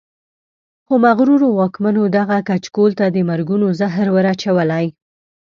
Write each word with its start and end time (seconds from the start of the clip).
خو 0.85 0.93
مغرورو 1.05 1.47
واکمنو 1.59 2.03
دغه 2.17 2.37
کچکول 2.47 2.91
ته 2.99 3.05
د 3.15 3.17
مرګونو 3.29 3.67
زهر 3.79 4.07
ور 4.11 4.25
اچولي. 4.33 4.85